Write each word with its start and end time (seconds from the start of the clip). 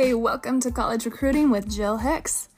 Hey, 0.00 0.14
welcome 0.14 0.60
to 0.60 0.70
College 0.70 1.06
Recruiting 1.06 1.50
with 1.50 1.68
Jill 1.68 1.96
Hicks. 1.96 2.48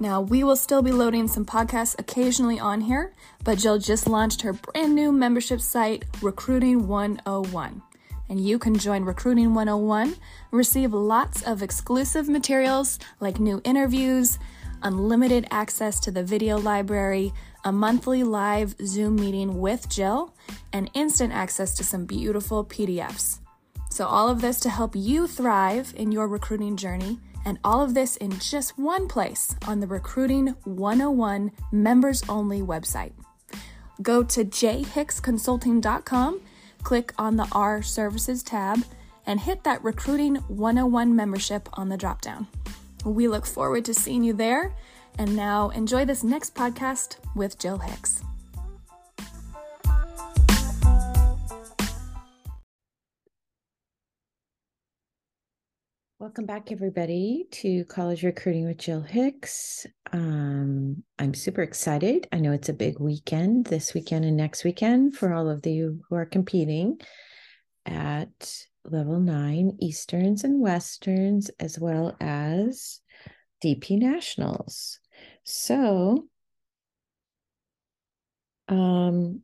Now, 0.00 0.22
we 0.22 0.42
will 0.42 0.56
still 0.56 0.80
be 0.80 0.92
loading 0.92 1.28
some 1.28 1.44
podcasts 1.44 1.94
occasionally 1.98 2.58
on 2.58 2.80
here, 2.80 3.12
but 3.44 3.58
Jill 3.58 3.78
just 3.78 4.08
launched 4.08 4.40
her 4.40 4.54
brand 4.54 4.94
new 4.94 5.12
membership 5.12 5.60
site, 5.60 6.06
Recruiting 6.22 6.88
101. 6.88 7.82
And 8.30 8.40
you 8.40 8.58
can 8.58 8.78
join 8.78 9.04
Recruiting 9.04 9.52
101, 9.52 10.16
receive 10.52 10.94
lots 10.94 11.42
of 11.42 11.62
exclusive 11.62 12.30
materials 12.30 12.98
like 13.20 13.38
new 13.38 13.60
interviews, 13.62 14.38
unlimited 14.82 15.46
access 15.50 16.00
to 16.00 16.10
the 16.10 16.22
video 16.22 16.56
library, 16.56 17.30
a 17.66 17.72
monthly 17.72 18.22
live 18.22 18.74
Zoom 18.86 19.16
meeting 19.16 19.60
with 19.60 19.86
Jill, 19.90 20.34
and 20.72 20.90
instant 20.94 21.34
access 21.34 21.74
to 21.74 21.84
some 21.84 22.06
beautiful 22.06 22.64
PDFs. 22.64 23.40
So, 23.96 24.04
all 24.04 24.28
of 24.28 24.42
this 24.42 24.60
to 24.60 24.68
help 24.68 24.94
you 24.94 25.26
thrive 25.26 25.94
in 25.96 26.12
your 26.12 26.28
recruiting 26.28 26.76
journey, 26.76 27.18
and 27.46 27.58
all 27.64 27.80
of 27.80 27.94
this 27.94 28.18
in 28.18 28.38
just 28.40 28.78
one 28.78 29.08
place 29.08 29.56
on 29.66 29.80
the 29.80 29.86
Recruiting 29.86 30.48
101 30.64 31.50
members 31.72 32.22
only 32.28 32.60
website. 32.60 33.14
Go 34.02 34.22
to 34.22 34.44
jhicksconsulting.com, 34.44 36.42
click 36.82 37.14
on 37.16 37.36
the 37.36 37.48
R 37.52 37.80
Services 37.80 38.42
tab, 38.42 38.84
and 39.24 39.40
hit 39.40 39.64
that 39.64 39.82
Recruiting 39.82 40.34
101 40.48 41.16
membership 41.16 41.66
on 41.72 41.88
the 41.88 41.96
dropdown. 41.96 42.48
We 43.02 43.28
look 43.28 43.46
forward 43.46 43.86
to 43.86 43.94
seeing 43.94 44.22
you 44.22 44.34
there. 44.34 44.74
And 45.18 45.34
now 45.34 45.70
enjoy 45.70 46.04
this 46.04 46.22
next 46.22 46.54
podcast 46.54 47.16
with 47.34 47.58
Jill 47.58 47.78
Hicks. 47.78 48.22
Welcome 56.26 56.46
back, 56.46 56.72
everybody, 56.72 57.46
to 57.52 57.84
College 57.84 58.24
Recruiting 58.24 58.66
with 58.66 58.78
Jill 58.78 59.00
Hicks. 59.00 59.86
Um, 60.12 61.04
I'm 61.20 61.34
super 61.34 61.62
excited. 61.62 62.26
I 62.32 62.40
know 62.40 62.50
it's 62.50 62.68
a 62.68 62.72
big 62.72 62.98
weekend 62.98 63.66
this 63.66 63.94
weekend 63.94 64.24
and 64.24 64.36
next 64.36 64.64
weekend 64.64 65.16
for 65.16 65.32
all 65.32 65.48
of 65.48 65.64
you 65.64 66.00
who 66.08 66.16
are 66.16 66.26
competing 66.26 67.00
at 67.86 68.56
level 68.84 69.20
nine 69.20 69.76
Easterns 69.80 70.42
and 70.42 70.60
Westerns, 70.60 71.48
as 71.60 71.78
well 71.78 72.16
as 72.20 72.98
DP 73.64 73.96
Nationals. 73.96 74.98
So, 75.44 76.26
um, 78.66 79.42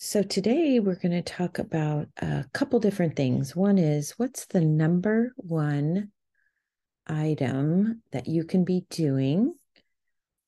so 0.00 0.22
today 0.22 0.78
we're 0.78 0.94
going 0.94 1.10
to 1.10 1.22
talk 1.22 1.58
about 1.58 2.06
a 2.18 2.44
couple 2.52 2.78
different 2.78 3.16
things. 3.16 3.56
One 3.56 3.78
is 3.78 4.12
what's 4.12 4.46
the 4.46 4.60
number 4.60 5.32
one 5.36 6.12
item 7.08 8.02
that 8.12 8.28
you 8.28 8.44
can 8.44 8.64
be 8.64 8.86
doing 8.90 9.54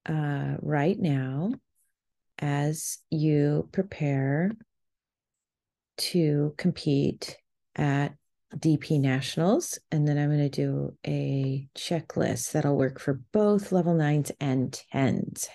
uh, 0.07 0.55
right 0.63 0.97
now 0.97 1.53
as 2.39 2.99
you 3.11 3.69
prepare 3.73 4.53
to 5.97 6.55
compete 6.57 7.37
at 7.75 8.15
DP 8.57 9.01
Nationals. 9.01 9.81
And 9.91 10.07
then 10.07 10.17
I'm 10.17 10.29
going 10.29 10.49
to 10.49 10.49
do 10.49 10.97
a 11.05 11.69
checklist 11.77 12.53
that'll 12.53 12.77
work 12.77 13.01
for 13.01 13.21
both 13.33 13.73
level 13.73 13.95
nines 13.95 14.31
and 14.39 14.81
tens 14.93 15.49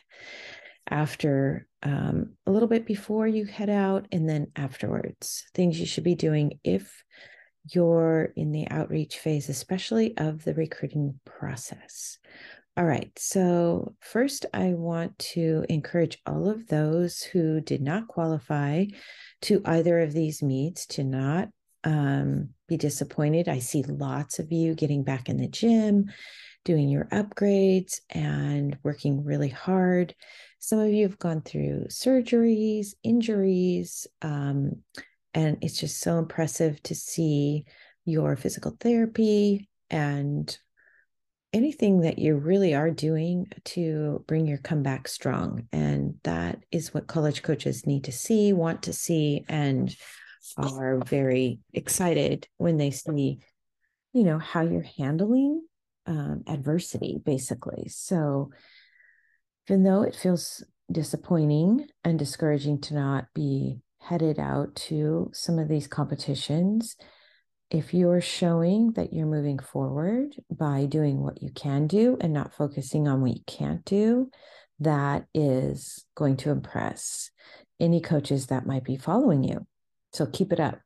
after 0.89 1.67
um, 1.83 2.33
a 2.45 2.51
little 2.51 2.67
bit 2.67 2.85
before 2.85 3.27
you 3.27 3.45
head 3.45 3.69
out 3.69 4.07
and 4.11 4.27
then 4.27 4.47
afterwards. 4.55 5.45
Things 5.53 5.79
you 5.79 5.85
should 5.85 6.03
be 6.03 6.15
doing 6.15 6.59
if 6.63 7.03
you're 7.71 8.31
in 8.35 8.51
the 8.51 8.69
outreach 8.69 9.17
phase, 9.17 9.49
especially 9.49 10.15
of 10.17 10.43
the 10.43 10.53
recruiting 10.53 11.19
process. 11.25 12.19
All 12.77 12.85
right. 12.85 13.11
So, 13.17 13.95
first, 14.01 14.45
I 14.53 14.73
want 14.73 15.17
to 15.19 15.65
encourage 15.69 16.17
all 16.25 16.49
of 16.49 16.67
those 16.67 17.21
who 17.21 17.61
did 17.61 17.81
not 17.81 18.09
qualify 18.09 18.85
to 19.43 19.61
either 19.63 20.01
of 20.01 20.11
these 20.11 20.43
meets 20.43 20.85
to 20.87 21.03
not 21.03 21.49
um, 21.85 22.49
be 22.67 22.75
disappointed. 22.75 23.47
I 23.47 23.59
see 23.59 23.83
lots 23.83 24.39
of 24.39 24.51
you 24.51 24.75
getting 24.75 25.03
back 25.03 25.29
in 25.29 25.37
the 25.37 25.47
gym, 25.47 26.11
doing 26.65 26.89
your 26.89 27.05
upgrades, 27.05 28.01
and 28.09 28.77
working 28.83 29.23
really 29.23 29.49
hard. 29.49 30.13
Some 30.65 30.79
of 30.79 30.91
you 30.91 31.03
have 31.03 31.19
gone 31.19 31.41
through 31.41 31.89
surgeries, 31.89 32.95
injuries, 33.03 34.07
um, 34.23 34.77
and 35.31 35.59
it's 35.61 35.79
just 35.79 35.99
so 35.99 36.17
impressive 36.17 36.81
to 36.81 36.95
see 36.95 37.65
your 38.03 38.35
physical 38.35 38.75
therapy 38.79 39.69
and 39.91 40.57
anything 41.53 42.01
that 42.01 42.17
you 42.17 42.33
really 42.33 42.73
are 42.73 42.89
doing 42.89 43.45
to 43.65 44.25
bring 44.27 44.47
your 44.47 44.57
comeback 44.57 45.07
strong. 45.07 45.67
And 45.71 46.15
that 46.23 46.63
is 46.71 46.95
what 46.95 47.05
college 47.05 47.43
coaches 47.43 47.85
need 47.85 48.05
to 48.05 48.11
see, 48.11 48.51
want 48.51 48.81
to 48.83 48.93
see, 48.93 49.45
and 49.47 49.95
are 50.57 50.97
very 51.05 51.59
excited 51.73 52.47
when 52.57 52.77
they 52.77 52.89
see, 52.89 53.37
you 54.13 54.23
know, 54.23 54.39
how 54.39 54.61
you're 54.61 54.87
handling 54.97 55.61
um, 56.07 56.41
adversity, 56.47 57.21
basically. 57.23 57.87
So, 57.89 58.49
even 59.67 59.83
though 59.83 60.03
it 60.03 60.15
feels 60.15 60.63
disappointing 60.91 61.87
and 62.03 62.19
discouraging 62.19 62.79
to 62.79 62.93
not 62.93 63.25
be 63.33 63.79
headed 63.99 64.39
out 64.39 64.75
to 64.75 65.31
some 65.33 65.57
of 65.57 65.67
these 65.67 65.87
competitions, 65.87 66.95
if 67.71 67.93
you're 67.93 68.21
showing 68.21 68.91
that 68.91 69.11
you're 69.11 69.25
moving 69.25 69.57
forward 69.57 70.35
by 70.51 70.85
doing 70.85 71.21
what 71.21 71.41
you 71.41 71.49
can 71.49 71.87
do 71.87 72.15
and 72.21 72.31
not 72.31 72.53
focusing 72.53 73.07
on 73.07 73.21
what 73.21 73.31
you 73.31 73.43
can't 73.47 73.83
do, 73.85 74.29
that 74.79 75.25
is 75.33 76.05
going 76.15 76.37
to 76.37 76.51
impress 76.51 77.31
any 77.79 77.99
coaches 77.99 78.47
that 78.47 78.67
might 78.67 78.83
be 78.83 78.97
following 78.97 79.43
you. 79.43 79.65
So 80.13 80.27
keep 80.27 80.53
it 80.53 80.59
up. 80.59 80.79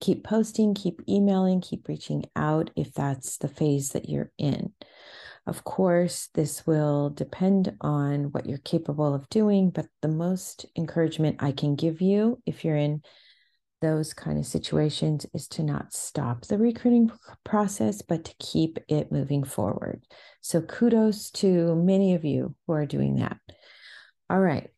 Keep 0.00 0.24
posting, 0.24 0.74
keep 0.74 1.00
emailing, 1.08 1.60
keep 1.60 1.88
reaching 1.88 2.26
out 2.36 2.70
if 2.76 2.92
that's 2.92 3.38
the 3.38 3.48
phase 3.48 3.90
that 3.90 4.08
you're 4.08 4.30
in. 4.38 4.72
Of 5.46 5.62
course, 5.62 6.28
this 6.34 6.66
will 6.66 7.10
depend 7.10 7.76
on 7.80 8.32
what 8.32 8.46
you're 8.46 8.58
capable 8.58 9.14
of 9.14 9.28
doing, 9.28 9.70
but 9.70 9.86
the 10.02 10.08
most 10.08 10.66
encouragement 10.76 11.36
I 11.40 11.52
can 11.52 11.76
give 11.76 12.00
you 12.00 12.42
if 12.46 12.64
you're 12.64 12.76
in 12.76 13.02
those 13.80 14.12
kind 14.12 14.38
of 14.38 14.46
situations 14.46 15.24
is 15.34 15.46
to 15.46 15.62
not 15.62 15.92
stop 15.92 16.46
the 16.46 16.58
recruiting 16.58 17.12
process, 17.44 18.02
but 18.02 18.24
to 18.24 18.34
keep 18.40 18.78
it 18.88 19.12
moving 19.12 19.44
forward. 19.44 20.02
So, 20.40 20.62
kudos 20.62 21.30
to 21.32 21.76
many 21.76 22.14
of 22.14 22.24
you 22.24 22.56
who 22.66 22.72
are 22.72 22.86
doing 22.86 23.16
that. 23.16 23.38
All 24.28 24.40
right. 24.40 24.68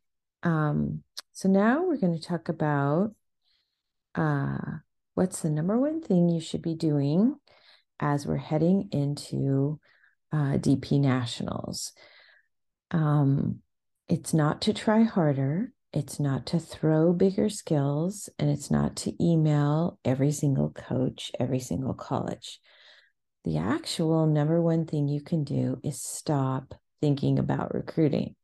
Um, 0.43 1.03
so, 1.33 1.49
now 1.49 1.84
we're 1.84 1.97
going 1.97 2.19
to 2.19 2.27
talk 2.27 2.51
about 2.51 3.15
uh, 4.15 4.59
what's 5.15 5.41
the 5.41 5.51
number 5.51 5.78
one 5.78 6.03
thing 6.03 6.28
you 6.28 6.41
should 6.41 6.62
be 6.62 6.75
doing 6.75 7.37
as 8.01 8.27
we're 8.27 8.37
heading 8.37 8.89
into 8.93 9.81
uh, 10.33 10.59
DP 10.59 11.00
Nationals? 11.00 11.93
Um, 12.91 13.61
it's 14.09 14.33
not 14.33 14.62
to 14.62 14.72
try 14.72 15.03
harder, 15.03 15.72
it's 15.93 16.21
not 16.21 16.47
to 16.47 16.59
throw 16.59 17.12
bigger 17.12 17.49
skills, 17.49 18.28
and 18.39 18.50
it's 18.50 18.71
not 18.71 18.97
to 18.97 19.25
email 19.25 19.99
every 20.05 20.33
single 20.33 20.71
coach, 20.71 21.33
every 21.39 21.61
single 21.61 21.94
college. 21.94 22.61
The 23.44 23.59
actual 23.59 24.27
number 24.27 24.61
one 24.61 24.87
thing 24.87 25.09
you 25.09 25.22
can 25.22 25.44
do 25.44 25.78
is 25.83 26.03
stop 26.03 26.75
thinking 27.00 27.39
about 27.39 27.75
recruiting. 27.75 28.34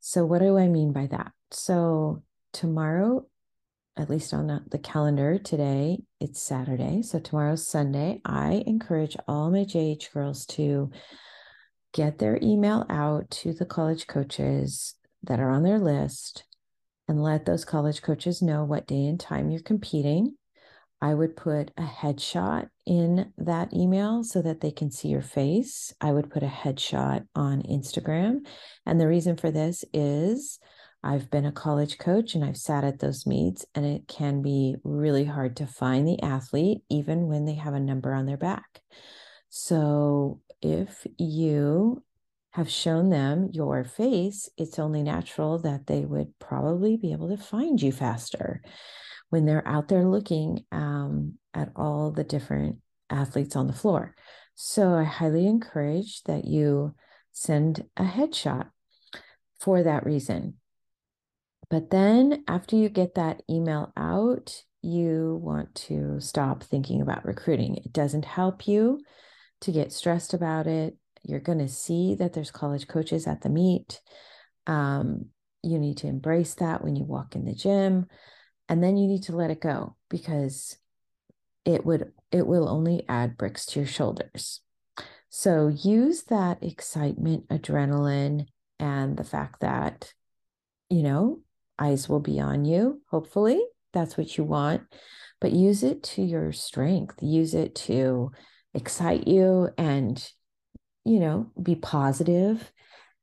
So, 0.00 0.24
what 0.24 0.40
do 0.40 0.58
I 0.58 0.68
mean 0.68 0.92
by 0.92 1.06
that? 1.06 1.32
So, 1.50 2.22
tomorrow 2.52 3.26
at 3.98 4.08
least 4.08 4.32
on 4.32 4.64
the 4.70 4.78
calendar 4.78 5.38
today, 5.38 5.98
it's 6.20 6.40
Saturday. 6.40 7.02
So 7.02 7.18
tomorrow's 7.18 7.66
Sunday. 7.66 8.20
I 8.24 8.62
encourage 8.64 9.16
all 9.26 9.50
my 9.50 9.64
JH 9.64 10.12
girls 10.12 10.46
to 10.46 10.90
get 11.92 12.18
their 12.18 12.38
email 12.40 12.86
out 12.88 13.28
to 13.30 13.52
the 13.52 13.66
college 13.66 14.06
coaches 14.06 14.94
that 15.24 15.40
are 15.40 15.50
on 15.50 15.64
their 15.64 15.80
list 15.80 16.44
and 17.08 17.22
let 17.22 17.44
those 17.44 17.64
college 17.64 18.00
coaches 18.00 18.40
know 18.40 18.64
what 18.64 18.86
day 18.86 19.04
and 19.04 19.18
time 19.18 19.50
you're 19.50 19.62
competing. 19.62 20.36
I 21.00 21.14
would 21.14 21.36
put 21.36 21.72
a 21.76 21.82
headshot 21.82 22.68
in 22.86 23.32
that 23.36 23.72
email 23.72 24.22
so 24.22 24.42
that 24.42 24.60
they 24.60 24.70
can 24.70 24.92
see 24.92 25.08
your 25.08 25.22
face. 25.22 25.92
I 26.00 26.12
would 26.12 26.30
put 26.30 26.42
a 26.44 26.46
headshot 26.46 27.26
on 27.34 27.62
Instagram. 27.62 28.46
And 28.86 29.00
the 29.00 29.08
reason 29.08 29.36
for 29.36 29.50
this 29.50 29.84
is 29.92 30.60
I've 31.02 31.30
been 31.30 31.46
a 31.46 31.52
college 31.52 31.98
coach 31.98 32.34
and 32.34 32.44
I've 32.44 32.56
sat 32.56 32.84
at 32.84 32.98
those 32.98 33.26
meets, 33.26 33.64
and 33.74 33.86
it 33.86 34.08
can 34.08 34.42
be 34.42 34.76
really 34.82 35.24
hard 35.24 35.56
to 35.56 35.66
find 35.66 36.06
the 36.06 36.20
athlete 36.22 36.82
even 36.90 37.28
when 37.28 37.44
they 37.44 37.54
have 37.54 37.74
a 37.74 37.80
number 37.80 38.12
on 38.12 38.26
their 38.26 38.36
back. 38.36 38.80
So, 39.48 40.40
if 40.60 41.06
you 41.16 42.02
have 42.50 42.68
shown 42.68 43.10
them 43.10 43.48
your 43.52 43.84
face, 43.84 44.48
it's 44.56 44.78
only 44.78 45.02
natural 45.02 45.58
that 45.60 45.86
they 45.86 46.04
would 46.04 46.36
probably 46.40 46.96
be 46.96 47.12
able 47.12 47.28
to 47.28 47.42
find 47.42 47.80
you 47.80 47.92
faster 47.92 48.60
when 49.30 49.44
they're 49.44 49.66
out 49.66 49.88
there 49.88 50.04
looking 50.04 50.64
um, 50.72 51.34
at 51.54 51.70
all 51.76 52.10
the 52.10 52.24
different 52.24 52.78
athletes 53.10 53.56
on 53.56 53.66
the 53.66 53.72
floor. 53.72 54.14
So 54.54 54.94
I 54.94 55.04
highly 55.04 55.46
encourage 55.46 56.22
that 56.24 56.44
you 56.44 56.94
send 57.32 57.84
a 57.96 58.04
headshot 58.04 58.70
for 59.60 59.82
that 59.82 60.04
reason. 60.04 60.54
But 61.70 61.90
then 61.90 62.44
after 62.48 62.76
you 62.76 62.88
get 62.88 63.14
that 63.14 63.42
email 63.50 63.92
out, 63.96 64.64
you 64.82 65.40
want 65.42 65.74
to 65.74 66.20
stop 66.20 66.62
thinking 66.62 67.02
about 67.02 67.24
recruiting. 67.24 67.76
It 67.76 67.92
doesn't 67.92 68.24
help 68.24 68.66
you 68.66 69.00
to 69.60 69.72
get 69.72 69.92
stressed 69.92 70.34
about 70.34 70.66
it. 70.66 70.96
You're 71.22 71.40
going 71.40 71.58
to 71.58 71.68
see 71.68 72.14
that 72.14 72.32
there's 72.32 72.50
college 72.50 72.86
coaches 72.86 73.26
at 73.26 73.42
the 73.42 73.48
meet. 73.48 74.00
Um, 74.66 75.26
you 75.62 75.78
need 75.78 75.98
to 75.98 76.06
embrace 76.06 76.54
that 76.54 76.82
when 76.82 76.96
you 76.96 77.04
walk 77.04 77.34
in 77.34 77.44
the 77.44 77.54
gym. 77.54 78.06
And 78.68 78.82
then 78.82 78.96
you 78.96 79.08
need 79.08 79.24
to 79.24 79.36
let 79.36 79.50
it 79.50 79.60
go 79.60 79.96
because 80.08 80.76
it 81.64 81.84
would 81.84 82.12
it 82.30 82.46
will 82.46 82.68
only 82.68 83.04
add 83.08 83.36
bricks 83.36 83.66
to 83.66 83.80
your 83.80 83.86
shoulders. 83.86 84.60
So 85.30 85.68
use 85.68 86.24
that 86.24 86.62
excitement, 86.62 87.48
adrenaline, 87.48 88.46
and 88.78 89.16
the 89.16 89.24
fact 89.24 89.60
that, 89.60 90.12
you 90.88 91.02
know, 91.02 91.40
eyes 91.78 92.08
will 92.08 92.20
be 92.20 92.40
on 92.40 92.64
you, 92.64 93.00
hopefully. 93.10 93.62
That's 93.92 94.16
what 94.16 94.36
you 94.36 94.44
want. 94.44 94.82
But 95.40 95.52
use 95.52 95.82
it 95.82 96.02
to 96.04 96.22
your 96.22 96.52
strength. 96.52 97.16
Use 97.22 97.54
it 97.54 97.74
to 97.76 98.32
excite 98.74 99.28
you 99.28 99.70
and, 99.78 100.22
you 101.04 101.20
know, 101.20 101.50
be 101.62 101.74
positive. 101.74 102.72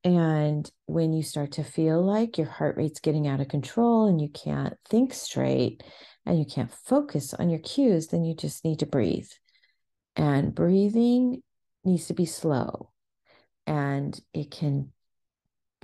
And 0.03 0.69
when 0.85 1.13
you 1.13 1.23
start 1.23 1.53
to 1.53 1.63
feel 1.63 2.01
like 2.03 2.37
your 2.37 2.47
heart 2.47 2.77
rate's 2.77 2.99
getting 2.99 3.27
out 3.27 3.41
of 3.41 3.47
control 3.47 4.07
and 4.07 4.21
you 4.21 4.29
can't 4.29 4.75
think 4.89 5.13
straight 5.13 5.83
and 6.25 6.39
you 6.39 6.45
can't 6.45 6.71
focus 6.71 7.33
on 7.33 7.49
your 7.49 7.59
cues, 7.59 8.07
then 8.07 8.23
you 8.23 8.35
just 8.35 8.63
need 8.63 8.79
to 8.79 8.85
breathe. 8.85 9.29
And 10.15 10.55
breathing 10.55 11.41
needs 11.83 12.07
to 12.07 12.13
be 12.13 12.25
slow 12.25 12.91
and 13.67 14.19
it 14.33 14.51
can 14.51 14.91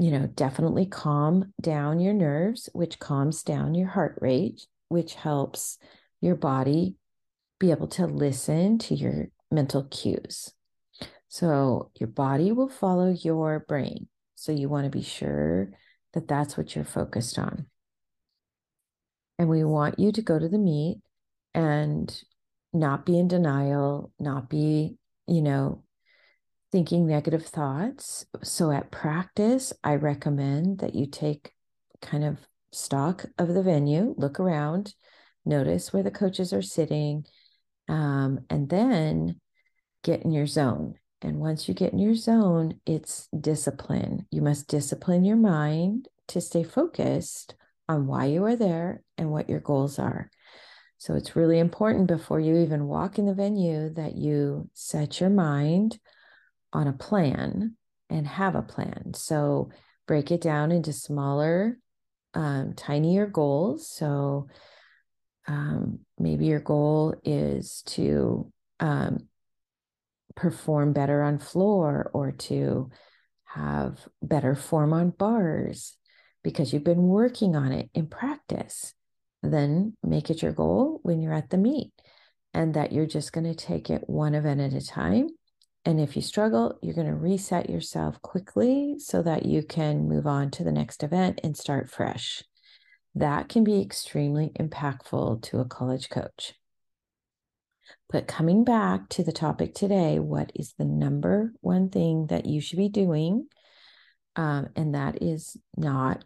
you 0.02 0.10
know, 0.10 0.26
definitely 0.26 0.88
calm 0.88 1.54
down 1.62 2.00
your 2.00 2.14
nerves, 2.14 2.68
which 2.74 2.98
calms 2.98 3.44
down 3.44 3.76
your 3.76 3.90
heart 3.90 4.18
rate, 4.20 4.66
which 4.88 5.14
helps 5.14 5.78
your 6.22 6.34
body 6.34 6.96
be 7.60 7.70
able 7.70 7.88
to 7.88 8.08
listen 8.08 8.80
to 8.80 8.96
your 8.96 9.28
mental 9.52 9.84
cues. 9.84 10.54
So 11.28 11.92
your 12.00 12.08
body 12.08 12.52
will 12.52 12.68
follow 12.68 13.12
your 13.12 13.60
brain. 13.60 14.08
So 14.34 14.52
you 14.52 14.70
want 14.70 14.86
to 14.86 14.90
be 14.90 15.04
sure 15.04 15.70
that 16.14 16.28
that's 16.28 16.58
what 16.58 16.76
you're 16.76 16.84
focused 16.84 17.38
on. 17.38 17.68
And 19.38 19.50
we 19.50 19.64
want 19.64 20.00
you 20.00 20.12
to 20.14 20.22
go 20.24 20.40
to 20.40 20.50
the 20.50 20.58
meet 20.58 20.98
and 21.54 22.12
not 22.74 23.06
be 23.06 23.20
in 23.20 23.28
denial, 23.28 24.12
not 24.20 24.50
be, 24.50 24.96
you 25.28 25.44
know, 25.44 25.84
thinking 26.72 27.06
negative 27.06 27.46
thoughts. 27.46 28.26
So 28.44 28.72
at 28.72 28.92
practice, 28.92 29.74
I 29.84 29.96
recommend 29.96 30.80
that 30.80 30.96
you 30.96 31.06
take 31.06 31.54
kind 32.02 32.24
of 32.24 32.38
stock 32.72 33.26
of 33.38 33.50
the 33.50 33.64
venue, 33.64 34.16
look 34.18 34.40
around, 34.40 34.94
notice 35.46 35.92
where 35.92 36.04
the 36.04 36.12
coaches 36.12 36.54
are 36.54 36.62
sitting, 36.62 37.26
um, 37.88 38.40
and 38.50 38.70
then 38.70 39.40
get 40.04 40.24
in 40.24 40.32
your 40.32 40.48
zone. 40.48 40.96
And 41.22 41.38
once 41.38 41.68
you 41.68 41.74
get 41.74 41.94
in 41.94 42.00
your 42.00 42.16
zone, 42.16 42.80
it's 42.86 43.28
discipline. 43.40 44.26
You 44.32 44.42
must 44.42 44.68
discipline 44.68 45.24
your 45.24 45.38
mind 45.38 46.08
to 46.30 46.42
stay 46.42 46.64
focused 46.64 47.56
on 47.88 48.08
why 48.08 48.26
you 48.26 48.46
are 48.46 48.56
there 48.56 49.04
and 49.18 49.30
what 49.30 49.50
your 49.50 49.60
goals 49.60 50.00
are. 50.00 50.32
So 50.98 51.16
it's 51.16 51.36
really 51.36 51.60
important 51.60 52.08
before 52.08 52.40
you 52.40 52.58
even 52.58 52.88
walk 52.88 53.20
in 53.20 53.26
the 53.26 53.34
venue 53.34 53.90
that 53.96 54.16
you 54.16 54.70
set 54.74 55.20
your 55.20 55.30
mind 55.30 56.00
on 56.74 56.88
a 56.88 56.94
plan 56.94 57.76
and 58.10 58.28
have 58.28 58.56
a 58.56 58.62
plan. 58.62 59.14
So 59.14 59.72
break 60.08 60.32
it 60.32 60.42
down 60.42 60.72
into 60.72 60.94
smaller, 60.94 61.78
um, 62.34 62.74
tinier 62.76 63.28
goals. 63.28 63.90
So 63.90 64.48
um, 65.48 66.00
maybe 66.20 66.46
your 66.46 66.60
goal 66.60 67.16
is 67.24 67.84
to 67.88 68.52
um, 68.80 69.28
perform 70.36 70.94
better 70.94 71.22
on 71.22 71.40
floor 71.40 72.10
or 72.14 72.32
to 72.32 72.90
have 73.46 74.08
better 74.22 74.56
form 74.56 74.94
on 74.94 75.10
bars 75.10 75.98
because 76.44 76.74
you've 76.74 76.84
been 76.84 77.04
working 77.04 77.56
on 77.56 77.72
it 77.72 77.90
in 77.94 78.08
practice. 78.08 78.94
Then 79.44 79.96
make 80.04 80.30
it 80.30 80.42
your 80.42 80.54
goal 80.54 81.00
when 81.04 81.22
you're 81.22 81.34
at 81.34 81.50
the 81.50 81.58
meet 81.58 81.92
and 82.54 82.74
that 82.76 82.92
you're 82.92 83.08
just 83.08 83.34
going 83.34 83.46
to 83.46 83.56
take 83.56 83.90
it 83.90 84.04
one 84.08 84.36
event 84.36 84.62
at 84.62 84.74
a 84.74 84.86
time 84.86 85.30
and 85.84 86.00
if 86.00 86.16
you 86.16 86.22
struggle, 86.22 86.78
you're 86.82 86.94
going 86.94 87.08
to 87.08 87.16
reset 87.16 87.70
yourself 87.70 88.22
quickly 88.22 88.96
so 89.00 89.24
that 89.24 89.46
you 89.46 89.64
can 89.64 90.08
move 90.08 90.28
on 90.28 90.52
to 90.52 90.64
the 90.64 90.72
next 90.72 91.02
event 91.02 91.42
and 91.44 91.58
start 91.58 91.90
fresh. 91.90 92.44
That 93.16 93.50
can 93.50 93.64
be 93.64 93.82
extremely 93.82 94.52
impactful 94.60 95.42
to 95.44 95.60
a 95.60 95.66
college 95.66 96.10
coach. 96.10 96.54
But 98.10 98.28
coming 98.28 98.64
back 98.64 99.10
to 99.10 99.24
the 99.24 99.32
topic 99.32 99.74
today, 99.74 100.20
what 100.20 100.52
is 100.54 100.74
the 100.78 100.86
number 100.86 101.54
one 101.62 101.90
thing 101.90 102.28
that 102.28 102.46
you 102.46 102.62
should 102.62 102.78
be 102.78 102.90
doing? 102.90 103.48
Um, 104.36 104.70
and 104.76 104.94
that 104.94 105.24
is 105.24 105.58
not 105.76 106.24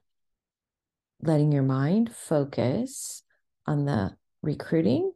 letting 1.22 1.52
your 1.52 1.64
mind 1.64 2.14
focus 2.14 3.24
on 3.66 3.86
the 3.86 4.16
recruiting 4.44 5.12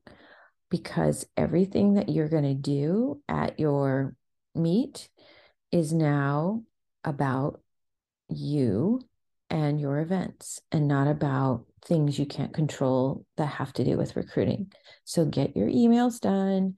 because 0.69 1.25
everything 1.35 1.95
that 1.95 2.09
you're 2.09 2.29
going 2.29 2.43
to 2.43 2.53
do 2.53 3.21
at 3.27 3.59
your 3.59 4.15
meet 4.55 5.09
is 5.71 5.93
now 5.93 6.63
about 7.03 7.61
you 8.29 9.01
and 9.49 9.79
your 9.79 9.99
events 9.99 10.61
and 10.71 10.87
not 10.87 11.07
about 11.07 11.65
things 11.83 12.19
you 12.19 12.25
can't 12.25 12.53
control 12.53 13.25
that 13.37 13.45
have 13.45 13.73
to 13.73 13.83
do 13.83 13.97
with 13.97 14.15
recruiting. 14.15 14.71
So 15.05 15.25
get 15.25 15.55
your 15.55 15.67
emails 15.67 16.19
done, 16.19 16.75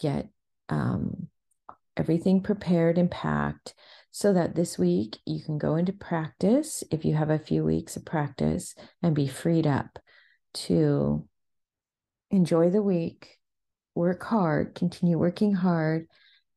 get 0.00 0.28
um, 0.68 1.28
everything 1.96 2.42
prepared 2.42 2.98
and 2.98 3.10
packed 3.10 3.74
so 4.10 4.32
that 4.32 4.54
this 4.54 4.78
week 4.78 5.18
you 5.26 5.42
can 5.42 5.58
go 5.58 5.76
into 5.76 5.92
practice 5.92 6.82
if 6.90 7.04
you 7.04 7.14
have 7.14 7.30
a 7.30 7.38
few 7.38 7.64
weeks 7.64 7.96
of 7.96 8.04
practice 8.04 8.74
and 9.02 9.14
be 9.14 9.26
freed 9.26 9.66
up 9.66 9.98
to 10.54 11.26
enjoy 12.30 12.70
the 12.70 12.82
week, 12.82 13.38
work 13.94 14.22
hard, 14.24 14.74
continue 14.74 15.18
working 15.18 15.54
hard, 15.54 16.06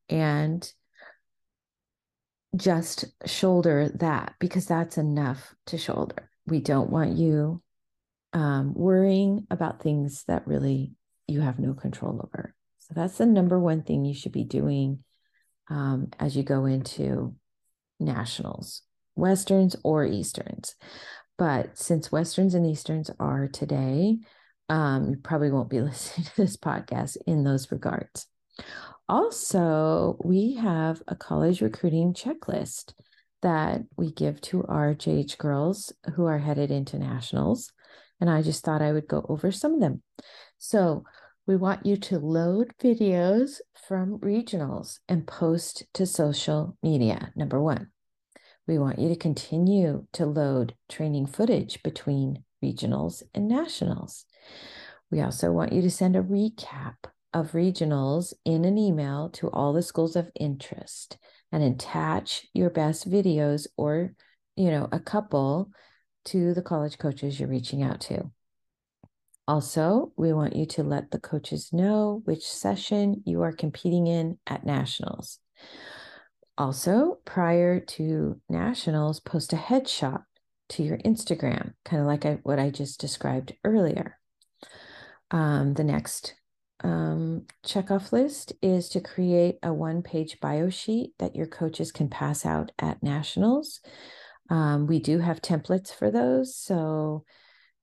and 0.08 0.70
just 2.54 3.06
shoulder 3.26 3.90
that 3.96 4.34
because 4.38 4.66
that's 4.66 4.98
enough 4.98 5.54
to 5.66 5.78
shoulder. 5.78 6.30
We 6.46 6.60
don't 6.60 6.90
want 6.90 7.16
you 7.16 7.62
um, 8.32 8.74
worrying 8.74 9.46
about 9.50 9.82
things 9.82 10.24
that 10.28 10.46
really 10.46 10.92
you 11.26 11.40
have 11.40 11.58
no 11.58 11.74
control 11.74 12.20
over. 12.22 12.54
So 12.78 12.94
that's 12.94 13.18
the 13.18 13.26
number 13.26 13.58
one 13.58 13.82
thing 13.82 14.04
you 14.04 14.14
should 14.14 14.32
be 14.32 14.44
doing 14.44 15.04
um, 15.70 16.08
as 16.18 16.36
you 16.36 16.42
go 16.42 16.66
into 16.66 17.34
nationals, 18.00 18.82
westerns 19.14 19.76
or 19.84 20.04
easterns. 20.04 20.74
But 21.38 21.78
since 21.78 22.12
westerns 22.12 22.54
and 22.54 22.66
easterns 22.66 23.10
are 23.18 23.48
today, 23.48 24.18
um, 24.68 25.10
you 25.10 25.16
probably 25.16 25.50
won't 25.50 25.70
be 25.70 25.80
listening 25.82 26.26
to 26.26 26.36
this 26.36 26.56
podcast 26.56 27.16
in 27.26 27.44
those 27.44 27.70
regards. 27.72 28.26
Also, 29.08 30.16
we 30.24 30.54
have 30.54 31.02
a 31.06 31.16
college 31.16 31.60
recruiting 31.60 32.14
checklist 32.14 32.94
that 33.42 33.82
we 33.96 34.12
give 34.12 34.40
to 34.40 34.64
our 34.64 34.94
JH 34.94 35.38
girls 35.38 35.92
who 36.14 36.26
are 36.26 36.38
headed 36.38 36.70
into 36.70 36.98
nationals. 36.98 37.72
And 38.20 38.30
I 38.30 38.42
just 38.42 38.64
thought 38.64 38.82
I 38.82 38.92
would 38.92 39.08
go 39.08 39.26
over 39.28 39.50
some 39.50 39.74
of 39.74 39.80
them. 39.80 40.02
So, 40.58 41.04
we 41.46 41.56
want 41.56 41.84
you 41.84 41.96
to 41.96 42.20
load 42.20 42.72
videos 42.80 43.60
from 43.88 44.20
regionals 44.20 45.00
and 45.08 45.26
post 45.26 45.84
to 45.94 46.06
social 46.06 46.76
media. 46.84 47.32
Number 47.34 47.60
one, 47.60 47.88
we 48.68 48.78
want 48.78 49.00
you 49.00 49.08
to 49.08 49.16
continue 49.16 50.06
to 50.12 50.24
load 50.24 50.74
training 50.88 51.26
footage 51.26 51.82
between 51.82 52.44
regionals 52.64 53.24
and 53.34 53.48
nationals. 53.48 54.24
We 55.10 55.20
also 55.20 55.50
want 55.50 55.72
you 55.72 55.82
to 55.82 55.90
send 55.90 56.14
a 56.14 56.22
recap 56.22 56.94
of 57.34 57.52
regionals 57.52 58.34
in 58.44 58.64
an 58.64 58.78
email 58.78 59.30
to 59.30 59.50
all 59.50 59.72
the 59.72 59.82
schools 59.82 60.16
of 60.16 60.30
interest 60.38 61.18
and 61.50 61.62
attach 61.62 62.46
your 62.52 62.70
best 62.70 63.10
videos 63.10 63.66
or, 63.76 64.14
you 64.56 64.70
know, 64.70 64.88
a 64.92 65.00
couple 65.00 65.70
to 66.24 66.54
the 66.54 66.62
college 66.62 66.98
coaches 66.98 67.38
you're 67.38 67.48
reaching 67.48 67.82
out 67.82 68.00
to. 68.00 68.30
Also, 69.48 70.12
we 70.16 70.32
want 70.32 70.54
you 70.54 70.66
to 70.66 70.82
let 70.82 71.10
the 71.10 71.18
coaches 71.18 71.72
know 71.72 72.22
which 72.24 72.46
session 72.46 73.22
you 73.26 73.42
are 73.42 73.52
competing 73.52 74.06
in 74.06 74.38
at 74.46 74.64
nationals. 74.64 75.40
Also, 76.56 77.18
prior 77.24 77.80
to 77.80 78.40
nationals, 78.48 79.20
post 79.20 79.52
a 79.52 79.56
headshot 79.56 80.22
to 80.68 80.82
your 80.82 80.98
Instagram, 80.98 81.72
kind 81.84 82.00
of 82.00 82.06
like 82.06 82.24
I, 82.24 82.38
what 82.44 82.58
I 82.58 82.70
just 82.70 83.00
described 83.00 83.54
earlier. 83.64 84.18
Um, 85.30 85.74
the 85.74 85.84
next 85.84 86.34
um, 86.82 87.46
checkoff 87.64 88.12
list 88.12 88.52
is 88.62 88.88
to 88.90 89.00
create 89.00 89.56
a 89.62 89.72
one 89.72 90.02
page 90.02 90.40
bio 90.40 90.70
sheet 90.70 91.12
that 91.18 91.36
your 91.36 91.46
coaches 91.46 91.92
can 91.92 92.08
pass 92.08 92.44
out 92.44 92.72
at 92.78 93.02
nationals. 93.02 93.80
Um, 94.50 94.86
we 94.86 94.98
do 94.98 95.18
have 95.18 95.40
templates 95.40 95.94
for 95.94 96.10
those. 96.10 96.56
So 96.56 97.24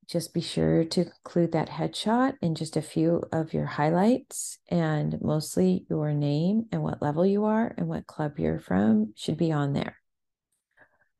just 0.07 0.33
be 0.33 0.41
sure 0.41 0.83
to 0.85 1.01
include 1.01 1.51
that 1.51 1.69
headshot 1.69 2.33
and 2.41 2.57
just 2.57 2.75
a 2.75 2.81
few 2.81 3.23
of 3.31 3.53
your 3.53 3.65
highlights 3.65 4.57
and 4.67 5.19
mostly 5.21 5.85
your 5.89 6.13
name 6.13 6.65
and 6.71 6.81
what 6.81 7.01
level 7.01 7.25
you 7.25 7.45
are 7.45 7.73
and 7.77 7.87
what 7.87 8.07
club 8.07 8.39
you're 8.39 8.59
from 8.59 9.13
should 9.15 9.37
be 9.37 9.51
on 9.51 9.73
there. 9.73 9.97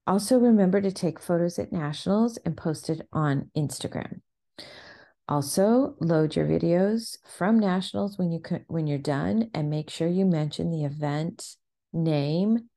Also, 0.07 0.39
remember 0.39 0.81
to 0.81 0.91
take 0.91 1.19
photos 1.19 1.59
at 1.59 1.71
nationals 1.71 2.37
and 2.37 2.57
post 2.57 2.89
it 2.89 3.07
on 3.13 3.51
Instagram. 3.55 4.21
Also, 5.29 5.95
load 5.99 6.35
your 6.35 6.47
videos 6.47 7.19
from 7.37 7.59
nationals 7.59 8.17
when 8.17 8.31
you 8.31 8.41
when 8.67 8.87
you're 8.87 8.97
done 8.97 9.51
and 9.53 9.69
make 9.69 9.91
sure 9.91 10.07
you 10.07 10.25
mention 10.25 10.71
the 10.71 10.83
event 10.83 11.55
name 11.93 12.67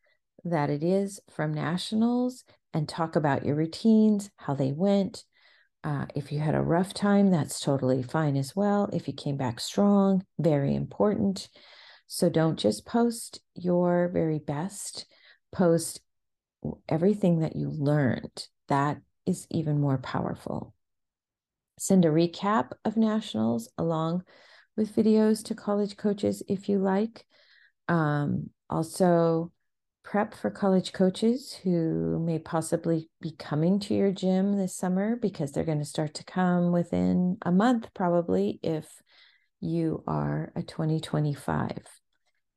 that 0.44 0.68
it 0.68 0.82
is 0.82 1.18
from 1.30 1.54
nationals 1.54 2.44
and 2.74 2.86
talk 2.86 3.16
about 3.16 3.46
your 3.46 3.56
routines, 3.56 4.30
how 4.36 4.54
they 4.54 4.70
went, 4.70 5.24
uh, 5.82 6.04
if 6.14 6.30
you 6.30 6.40
had 6.40 6.54
a 6.54 6.60
rough 6.60 6.92
time, 6.92 7.30
that's 7.30 7.58
totally 7.58 8.02
fine 8.02 8.36
as 8.36 8.54
well. 8.54 8.90
If 8.92 9.08
you 9.08 9.14
came 9.14 9.38
back 9.38 9.58
strong, 9.58 10.24
very 10.38 10.74
important. 10.74 11.48
So 12.06 12.28
don't 12.28 12.58
just 12.58 12.84
post 12.84 13.40
your 13.54 14.10
very 14.12 14.38
best, 14.38 15.06
post 15.52 16.00
everything 16.86 17.40
that 17.40 17.56
you 17.56 17.70
learned. 17.70 18.46
That 18.68 19.00
is 19.24 19.46
even 19.50 19.80
more 19.80 19.96
powerful. 19.96 20.74
Send 21.82 22.04
a 22.04 22.10
recap 22.10 22.70
of 22.84 22.96
nationals 22.96 23.68
along 23.76 24.22
with 24.76 24.94
videos 24.94 25.42
to 25.46 25.56
college 25.56 25.96
coaches 25.96 26.40
if 26.48 26.68
you 26.68 26.78
like. 26.78 27.26
Um, 27.88 28.50
also, 28.70 29.50
prep 30.04 30.32
for 30.32 30.48
college 30.48 30.92
coaches 30.92 31.52
who 31.64 32.20
may 32.24 32.38
possibly 32.38 33.10
be 33.20 33.32
coming 33.32 33.80
to 33.80 33.94
your 33.94 34.12
gym 34.12 34.56
this 34.56 34.76
summer 34.76 35.16
because 35.16 35.50
they're 35.50 35.64
going 35.64 35.80
to 35.80 35.84
start 35.84 36.14
to 36.14 36.24
come 36.24 36.70
within 36.70 37.36
a 37.42 37.50
month, 37.50 37.92
probably, 37.94 38.60
if 38.62 38.86
you 39.60 40.04
are 40.06 40.52
a 40.54 40.62
2025. 40.62 42.01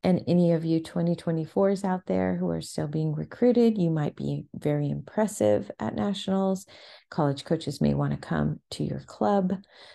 And 0.05 0.23
any 0.27 0.51
of 0.51 0.63
you 0.63 0.81
2024s 0.81 1.83
out 1.83 2.05
there 2.05 2.35
who 2.35 2.51
are 2.51 2.61
still 2.61 2.87
being 2.87 3.15
recruited, 3.15 3.75
you 3.75 3.89
might 3.89 4.15
be 4.15 4.45
very 4.53 4.87
impressive 4.87 5.71
at 5.79 5.95
nationals. 5.95 6.67
College 7.09 7.43
coaches 7.43 7.81
may 7.81 7.95
want 7.95 8.11
to 8.11 8.17
come 8.17 8.59
to 8.69 8.83
your 8.83 8.99
club. 8.99 9.53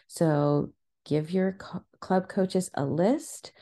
So 0.09 0.73
give 1.07 1.31
your 1.31 1.53
co- 1.53 1.85
club 2.01 2.29
coaches 2.29 2.73
a 2.75 2.85
list 2.85 3.53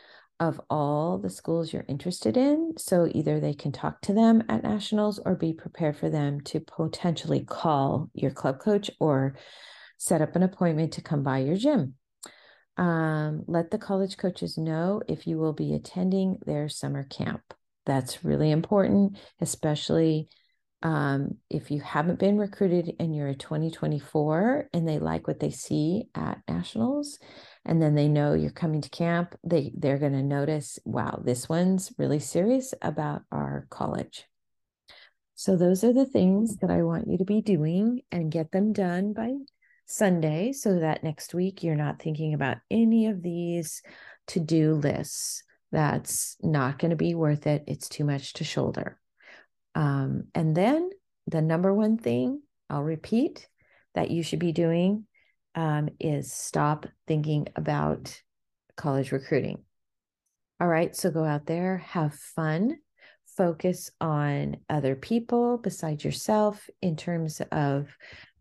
of 0.40 0.58
all 0.70 1.18
the 1.18 1.28
schools 1.28 1.70
you're 1.70 1.84
interested 1.86 2.38
in. 2.38 2.72
So 2.78 3.10
either 3.12 3.40
they 3.40 3.52
can 3.52 3.70
talk 3.70 4.00
to 4.02 4.14
them 4.14 4.42
at 4.48 4.62
nationals 4.62 5.20
or 5.26 5.34
be 5.34 5.52
prepared 5.52 5.98
for 5.98 6.08
them 6.08 6.40
to 6.44 6.60
potentially 6.60 7.44
call 7.44 8.08
your 8.14 8.30
club 8.30 8.58
coach 8.58 8.90
or 9.00 9.36
set 9.98 10.22
up 10.22 10.34
an 10.34 10.44
appointment 10.44 10.94
to 10.94 11.02
come 11.02 11.22
by 11.22 11.40
your 11.40 11.56
gym. 11.56 11.96
Um, 12.78 13.44
let 13.46 13.70
the 13.70 13.78
college 13.78 14.16
coaches 14.16 14.56
know 14.56 15.02
if 15.08 15.26
you 15.26 15.36
will 15.36 15.52
be 15.52 15.74
attending 15.74 16.38
their 16.46 16.68
summer 16.68 17.04
camp. 17.04 17.42
That's 17.84 18.24
really 18.24 18.50
important, 18.50 19.18
especially 19.40 20.28
um, 20.82 21.38
if 21.50 21.70
you 21.70 21.80
haven't 21.80 22.20
been 22.20 22.38
recruited 22.38 22.94
and 23.00 23.14
you're 23.14 23.28
a 23.28 23.34
2024 23.34 24.68
and 24.72 24.88
they 24.88 24.98
like 24.98 25.26
what 25.26 25.40
they 25.40 25.50
see 25.50 26.04
at 26.14 26.38
nationals 26.48 27.18
and 27.64 27.82
then 27.82 27.96
they 27.96 28.06
know 28.06 28.34
you're 28.34 28.50
coming 28.50 28.80
to 28.82 28.88
camp 28.88 29.34
they 29.42 29.72
they're 29.76 29.98
going 29.98 30.12
to 30.12 30.22
notice 30.22 30.78
wow 30.84 31.20
this 31.24 31.48
one's 31.48 31.92
really 31.98 32.20
serious 32.20 32.74
about 32.80 33.22
our 33.32 33.66
college 33.70 34.26
so 35.34 35.56
those 35.56 35.82
are 35.82 35.92
the 35.92 36.06
things 36.06 36.58
that 36.58 36.70
i 36.70 36.82
want 36.82 37.08
you 37.08 37.18
to 37.18 37.24
be 37.24 37.40
doing 37.40 38.00
and 38.12 38.30
get 38.30 38.52
them 38.52 38.72
done 38.72 39.12
by 39.12 39.32
sunday 39.88 40.52
so 40.52 40.80
that 40.80 41.02
next 41.02 41.34
week 41.34 41.62
you're 41.62 41.74
not 41.74 42.00
thinking 42.00 42.34
about 42.34 42.58
any 42.70 43.06
of 43.06 43.22
these 43.22 43.82
to-do 44.26 44.74
lists. 44.74 45.42
That's 45.72 46.36
not 46.42 46.78
going 46.78 46.90
to 46.90 46.96
be 46.96 47.14
worth 47.14 47.46
it. 47.46 47.64
It's 47.66 47.88
too 47.88 48.04
much 48.04 48.34
to 48.34 48.44
shoulder. 48.44 48.98
Um, 49.74 50.24
and 50.34 50.56
then 50.56 50.90
the 51.26 51.42
number 51.42 51.74
one 51.74 51.98
thing 51.98 52.40
i'll 52.70 52.82
repeat 52.82 53.46
that 53.94 54.10
you 54.10 54.22
should 54.22 54.38
be 54.38 54.52
doing 54.52 55.06
um, 55.54 55.88
is 55.98 56.32
stop 56.32 56.86
thinking 57.06 57.48
about 57.56 58.20
college 58.76 59.10
recruiting. 59.10 59.58
All 60.60 60.68
right, 60.68 60.94
so 60.94 61.10
go 61.10 61.24
out 61.24 61.46
there, 61.46 61.78
have 61.78 62.14
fun, 62.14 62.78
focus 63.36 63.90
on 64.00 64.58
other 64.68 64.94
people 64.94 65.58
besides 65.58 66.04
yourself 66.04 66.68
in 66.82 66.96
terms 66.96 67.40
of 67.50 67.88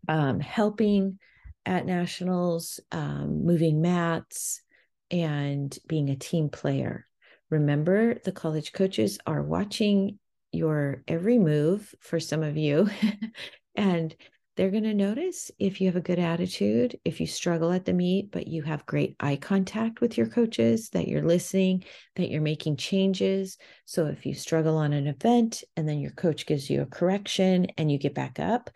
um, 0.08 0.40
helping 0.40 1.18
at 1.68 1.84
nationals, 1.84 2.80
um, 2.90 3.44
moving 3.44 3.82
mats, 3.82 4.62
and 5.10 5.78
being 5.86 6.08
a 6.08 6.16
team 6.16 6.48
player. 6.48 7.06
Remember, 7.50 8.14
the 8.24 8.32
college 8.32 8.72
coaches 8.72 9.18
are 9.26 9.42
watching 9.42 10.18
your 10.50 11.02
every 11.06 11.38
move 11.38 11.94
for 12.00 12.18
some 12.18 12.42
of 12.42 12.56
you, 12.56 12.88
and 13.74 14.16
they're 14.56 14.70
going 14.70 14.84
to 14.84 14.94
notice 14.94 15.50
if 15.58 15.78
you 15.78 15.88
have 15.88 15.96
a 15.96 16.00
good 16.00 16.18
attitude, 16.18 16.98
if 17.04 17.20
you 17.20 17.26
struggle 17.26 17.70
at 17.70 17.84
the 17.84 17.92
meet, 17.92 18.32
but 18.32 18.48
you 18.48 18.62
have 18.62 18.86
great 18.86 19.14
eye 19.20 19.36
contact 19.36 20.00
with 20.00 20.16
your 20.16 20.26
coaches, 20.26 20.88
that 20.90 21.06
you're 21.06 21.22
listening, 21.22 21.84
that 22.16 22.30
you're 22.30 22.40
making 22.40 22.76
changes. 22.76 23.58
So 23.84 24.06
if 24.06 24.24
you 24.24 24.32
struggle 24.32 24.78
on 24.78 24.94
an 24.94 25.06
event 25.06 25.62
and 25.76 25.86
then 25.86 26.00
your 26.00 26.12
coach 26.12 26.46
gives 26.46 26.70
you 26.70 26.80
a 26.80 26.86
correction 26.86 27.66
and 27.76 27.92
you 27.92 27.98
get 27.98 28.14
back 28.14 28.40
up 28.40 28.70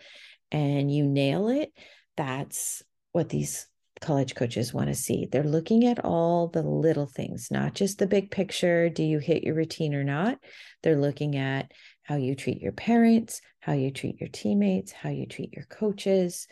and 0.52 0.94
you 0.94 1.04
nail 1.06 1.48
it, 1.48 1.72
that's 2.16 2.82
what 3.12 3.28
these 3.28 3.66
college 4.00 4.34
coaches 4.34 4.74
want 4.74 4.88
to 4.88 4.94
see. 4.94 5.28
They're 5.30 5.44
looking 5.44 5.86
at 5.86 6.04
all 6.04 6.48
the 6.48 6.62
little 6.62 7.06
things, 7.06 7.48
not 7.50 7.74
just 7.74 7.98
the 7.98 8.06
big 8.06 8.30
picture. 8.30 8.88
Do 8.88 9.02
you 9.02 9.18
hit 9.18 9.44
your 9.44 9.54
routine 9.54 9.94
or 9.94 10.04
not? 10.04 10.38
They're 10.82 11.00
looking 11.00 11.36
at 11.36 11.72
how 12.02 12.16
you 12.16 12.34
treat 12.34 12.60
your 12.60 12.72
parents, 12.72 13.40
how 13.60 13.72
you 13.72 13.90
treat 13.90 14.20
your 14.20 14.28
teammates, 14.28 14.92
how 14.92 15.10
you 15.10 15.26
treat 15.26 15.52
your 15.52 15.66
coaches. 15.66 16.48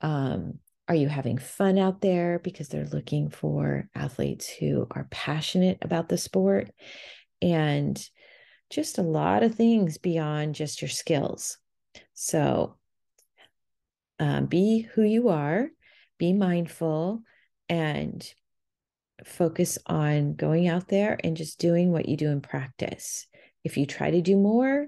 Um, 0.00 0.60
are 0.88 0.94
you 0.94 1.08
having 1.08 1.38
fun 1.38 1.78
out 1.78 2.00
there? 2.00 2.38
Because 2.38 2.68
they're 2.68 2.86
looking 2.86 3.30
for 3.30 3.88
athletes 3.94 4.48
who 4.48 4.86
are 4.90 5.08
passionate 5.10 5.78
about 5.82 6.08
the 6.08 6.18
sport 6.18 6.70
and 7.40 8.00
just 8.70 8.98
a 8.98 9.02
lot 9.02 9.42
of 9.42 9.54
things 9.54 9.98
beyond 9.98 10.54
just 10.54 10.80
your 10.80 10.88
skills. 10.88 11.58
So 12.14 12.76
um, 14.18 14.46
be 14.46 14.82
who 14.94 15.02
you 15.02 15.28
are, 15.28 15.68
be 16.18 16.32
mindful, 16.32 17.22
and 17.68 18.26
focus 19.24 19.78
on 19.86 20.34
going 20.34 20.68
out 20.68 20.88
there 20.88 21.18
and 21.22 21.36
just 21.36 21.58
doing 21.58 21.92
what 21.92 22.08
you 22.08 22.16
do 22.16 22.28
in 22.28 22.40
practice. 22.40 23.26
If 23.64 23.76
you 23.76 23.86
try 23.86 24.10
to 24.10 24.20
do 24.20 24.36
more, 24.36 24.86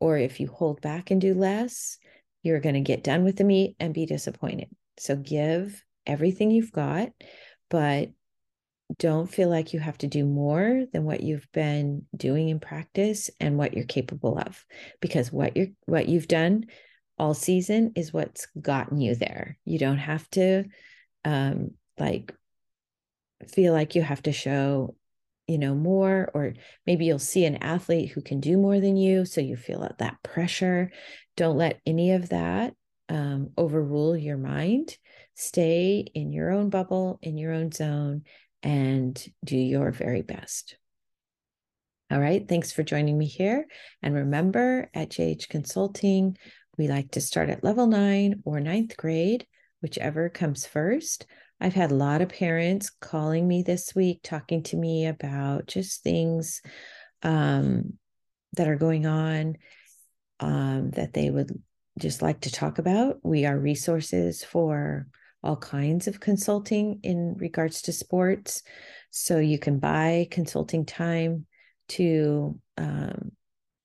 or 0.00 0.18
if 0.18 0.40
you 0.40 0.48
hold 0.48 0.80
back 0.80 1.10
and 1.10 1.20
do 1.20 1.34
less, 1.34 1.98
you're 2.42 2.60
going 2.60 2.74
to 2.74 2.80
get 2.80 3.04
done 3.04 3.24
with 3.24 3.36
the 3.36 3.44
meet 3.44 3.76
and 3.78 3.94
be 3.94 4.04
disappointed. 4.04 4.68
So 4.98 5.16
give 5.16 5.82
everything 6.06 6.50
you've 6.50 6.72
got, 6.72 7.10
but 7.70 8.10
don't 8.98 9.30
feel 9.30 9.48
like 9.48 9.72
you 9.72 9.80
have 9.80 9.96
to 9.98 10.06
do 10.06 10.24
more 10.24 10.84
than 10.92 11.04
what 11.04 11.22
you've 11.22 11.46
been 11.52 12.04
doing 12.16 12.48
in 12.48 12.60
practice 12.60 13.30
and 13.40 13.56
what 13.56 13.74
you're 13.74 13.84
capable 13.84 14.38
of 14.38 14.64
because 15.00 15.32
what 15.32 15.56
you're 15.56 15.68
what 15.86 16.08
you've 16.08 16.28
done 16.28 16.66
all 17.22 17.34
season 17.34 17.92
is 17.94 18.12
what's 18.12 18.48
gotten 18.60 19.00
you 19.00 19.14
there. 19.14 19.56
You 19.64 19.78
don't 19.78 19.98
have 19.98 20.28
to 20.30 20.64
um 21.24 21.70
like 21.96 22.34
feel 23.46 23.72
like 23.72 23.94
you 23.94 24.02
have 24.02 24.22
to 24.24 24.32
show 24.32 24.96
you 25.46 25.56
know 25.56 25.72
more 25.72 26.28
or 26.34 26.54
maybe 26.84 27.04
you'll 27.04 27.20
see 27.20 27.44
an 27.44 27.62
athlete 27.62 28.10
who 28.10 28.22
can 28.22 28.40
do 28.40 28.56
more 28.56 28.80
than 28.80 28.96
you 28.96 29.24
so 29.24 29.40
you 29.40 29.54
feel 29.54 29.88
that 29.98 30.20
pressure. 30.24 30.90
Don't 31.36 31.56
let 31.56 31.80
any 31.86 32.10
of 32.10 32.30
that 32.30 32.74
um, 33.08 33.50
overrule 33.56 34.16
your 34.16 34.36
mind. 34.36 34.98
Stay 35.36 36.04
in 36.14 36.32
your 36.32 36.50
own 36.50 36.70
bubble 36.70 37.20
in 37.22 37.38
your 37.38 37.52
own 37.52 37.70
zone 37.70 38.22
and 38.64 39.24
do 39.44 39.56
your 39.56 39.92
very 39.92 40.22
best. 40.22 40.76
All 42.10 42.20
right 42.20 42.46
thanks 42.48 42.72
for 42.72 42.82
joining 42.82 43.16
me 43.16 43.26
here. 43.26 43.66
And 44.02 44.12
remember 44.12 44.90
at 44.92 45.10
jh 45.10 45.48
consulting 45.48 46.36
we 46.78 46.88
like 46.88 47.10
to 47.12 47.20
start 47.20 47.50
at 47.50 47.64
level 47.64 47.86
nine 47.86 48.42
or 48.44 48.60
ninth 48.60 48.96
grade 48.96 49.46
whichever 49.80 50.28
comes 50.28 50.66
first 50.66 51.26
I've 51.62 51.74
had 51.74 51.92
a 51.92 51.94
lot 51.94 52.22
of 52.22 52.28
parents 52.28 52.90
calling 52.90 53.46
me 53.46 53.62
this 53.62 53.94
week, 53.94 54.18
talking 54.24 54.64
to 54.64 54.76
me 54.76 55.06
about 55.06 55.66
just 55.66 56.02
things 56.02 56.60
um, 57.22 57.92
that 58.54 58.66
are 58.66 58.74
going 58.74 59.06
on 59.06 59.58
um, 60.40 60.90
that 60.90 61.12
they 61.12 61.30
would 61.30 61.56
just 62.00 62.20
like 62.20 62.40
to 62.40 62.50
talk 62.50 62.78
about. 62.78 63.18
We 63.22 63.46
are 63.46 63.56
resources 63.56 64.42
for 64.42 65.06
all 65.44 65.54
kinds 65.54 66.08
of 66.08 66.18
consulting 66.18 66.98
in 67.04 67.36
regards 67.38 67.82
to 67.82 67.92
sports. 67.92 68.64
So 69.12 69.38
you 69.38 69.60
can 69.60 69.78
buy 69.78 70.26
consulting 70.32 70.84
time 70.84 71.46
to 71.90 72.58
um, 72.76 73.30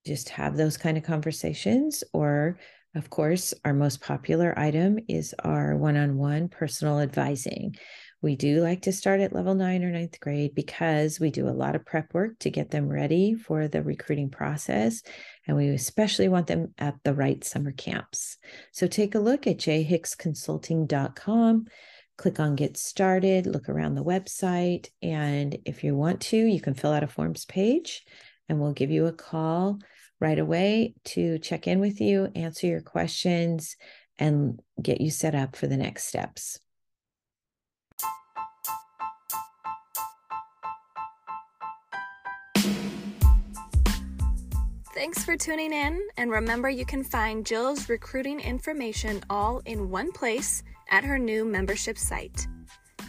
just 0.03 0.29
have 0.29 0.57
those 0.57 0.77
kind 0.77 0.97
of 0.97 1.03
conversations. 1.03 2.03
Or, 2.11 2.57
of 2.95 3.09
course, 3.09 3.53
our 3.63 3.73
most 3.73 4.01
popular 4.01 4.57
item 4.57 4.97
is 5.07 5.35
our 5.39 5.75
one 5.75 5.97
on 5.97 6.17
one 6.17 6.49
personal 6.49 6.99
advising. 6.99 7.75
We 8.21 8.35
do 8.35 8.61
like 8.61 8.83
to 8.83 8.91
start 8.91 9.21
at 9.21 9.33
level 9.33 9.53
nine 9.53 9.83
or 9.83 9.91
ninth 9.91 10.19
grade 10.19 10.55
because 10.55 11.19
we 11.19 11.29
do 11.29 11.47
a 11.47 11.51
lot 11.51 11.75
of 11.75 11.85
prep 11.85 12.15
work 12.15 12.39
to 12.39 12.49
get 12.49 12.71
them 12.71 12.89
ready 12.89 13.35
for 13.35 13.67
the 13.67 13.83
recruiting 13.83 14.31
process. 14.31 15.03
And 15.45 15.55
we 15.55 15.67
especially 15.67 16.27
want 16.27 16.47
them 16.47 16.73
at 16.79 16.95
the 17.03 17.13
right 17.13 17.43
summer 17.43 17.71
camps. 17.71 18.37
So 18.71 18.87
take 18.87 19.13
a 19.13 19.19
look 19.19 19.45
at 19.45 19.57
jhicksconsulting.com, 19.57 21.65
click 22.17 22.39
on 22.39 22.55
Get 22.55 22.77
Started, 22.77 23.45
look 23.45 23.69
around 23.69 23.93
the 23.93 24.03
website. 24.03 24.89
And 25.03 25.55
if 25.65 25.83
you 25.83 25.95
want 25.95 26.21
to, 26.21 26.37
you 26.37 26.59
can 26.59 26.73
fill 26.73 26.93
out 26.93 27.03
a 27.03 27.07
forms 27.07 27.45
page 27.45 28.03
and 28.49 28.59
we'll 28.59 28.73
give 28.73 28.89
you 28.89 29.05
a 29.05 29.13
call 29.13 29.77
right 30.19 30.39
away 30.39 30.95
to 31.05 31.39
check 31.39 31.67
in 31.67 31.79
with 31.79 32.01
you, 32.01 32.31
answer 32.35 32.67
your 32.67 32.81
questions, 32.81 33.75
and 34.17 34.61
get 34.81 35.01
you 35.01 35.11
set 35.11 35.35
up 35.35 35.55
for 35.55 35.67
the 35.67 35.77
next 35.77 36.05
steps. 36.05 36.59
Thanks 44.93 45.23
for 45.23 45.37
tuning 45.37 45.71
in, 45.71 46.01
and 46.17 46.31
remember 46.31 46.69
you 46.71 46.83
can 46.83 47.03
find 47.03 47.45
Jill's 47.45 47.87
recruiting 47.87 48.39
information 48.39 49.21
all 49.29 49.61
in 49.65 49.91
one 49.91 50.11
place 50.11 50.63
at 50.89 51.03
her 51.03 51.19
new 51.19 51.45
membership 51.45 51.99
site. 51.99 52.47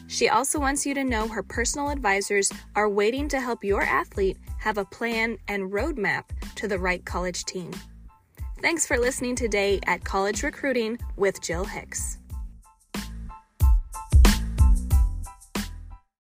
She 0.07 0.29
also 0.29 0.59
wants 0.59 0.85
you 0.85 0.93
to 0.95 1.05
know 1.05 1.27
her 1.29 1.43
personal 1.43 1.89
advisors 1.89 2.53
are 2.75 2.89
waiting 2.89 3.27
to 3.29 3.41
help 3.41 3.65
your 3.65 3.83
athlete 3.83 4.37
have 4.59 4.77
a 4.77 4.85
plan 4.85 5.39
and 5.49 5.73
roadmap 5.73 6.25
to 6.59 6.69
the 6.69 6.79
right 6.79 7.05
college 7.05 7.45
team. 7.45 7.73
Thanks 8.61 8.87
for 8.87 8.99
listening 8.99 9.37
today 9.37 9.81
at 9.87 10.05
College 10.05 10.43
Recruiting 10.43 10.99
with 11.17 11.41
Jill 11.41 11.65
Hicks. 11.65 12.18